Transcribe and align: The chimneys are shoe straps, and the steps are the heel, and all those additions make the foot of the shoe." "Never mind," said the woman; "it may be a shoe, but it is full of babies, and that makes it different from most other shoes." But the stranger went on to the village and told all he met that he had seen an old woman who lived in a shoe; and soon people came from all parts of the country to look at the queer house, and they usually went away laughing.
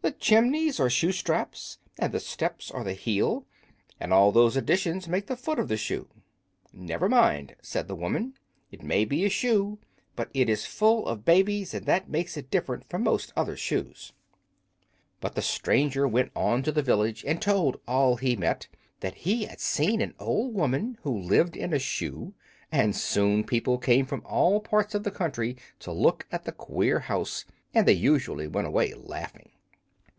The 0.00 0.12
chimneys 0.12 0.80
are 0.80 0.88
shoe 0.88 1.12
straps, 1.12 1.78
and 1.98 2.14
the 2.14 2.20
steps 2.20 2.70
are 2.70 2.82
the 2.82 2.94
heel, 2.94 3.44
and 4.00 4.10
all 4.12 4.32
those 4.32 4.56
additions 4.56 5.06
make 5.08 5.26
the 5.26 5.36
foot 5.36 5.58
of 5.58 5.68
the 5.68 5.76
shoe." 5.76 6.08
"Never 6.72 7.10
mind," 7.10 7.56
said 7.60 7.88
the 7.88 7.96
woman; 7.96 8.32
"it 8.70 8.82
may 8.82 9.04
be 9.04 9.24
a 9.24 9.28
shoe, 9.28 9.78
but 10.16 10.30
it 10.32 10.48
is 10.48 10.64
full 10.64 11.06
of 11.06 11.26
babies, 11.26 11.74
and 11.74 11.84
that 11.86 12.08
makes 12.08 12.38
it 12.38 12.50
different 12.50 12.88
from 12.88 13.02
most 13.02 13.34
other 13.36 13.54
shoes." 13.56 14.12
But 15.20 15.34
the 15.34 15.42
stranger 15.42 16.08
went 16.08 16.30
on 16.34 16.62
to 16.62 16.72
the 16.72 16.82
village 16.82 17.22
and 17.26 17.42
told 17.42 17.78
all 17.86 18.16
he 18.16 18.34
met 18.34 18.66
that 19.00 19.14
he 19.14 19.44
had 19.44 19.60
seen 19.60 20.00
an 20.00 20.14
old 20.18 20.54
woman 20.54 20.96
who 21.02 21.18
lived 21.18 21.54
in 21.56 21.74
a 21.74 21.78
shoe; 21.78 22.32
and 22.72 22.96
soon 22.96 23.44
people 23.44 23.76
came 23.78 24.06
from 24.06 24.22
all 24.24 24.60
parts 24.60 24.94
of 24.94 25.02
the 25.02 25.10
country 25.12 25.56
to 25.80 25.92
look 25.92 26.26
at 26.32 26.44
the 26.44 26.52
queer 26.52 27.00
house, 27.00 27.44
and 27.74 27.86
they 27.86 27.92
usually 27.92 28.46
went 28.48 28.66
away 28.66 28.94
laughing. 28.94 29.50